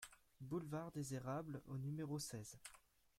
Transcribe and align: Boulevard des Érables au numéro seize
Boulevard 0.39 0.91
des 0.93 1.13
Érables 1.13 1.61
au 1.67 1.77
numéro 1.77 2.17
seize 2.17 2.57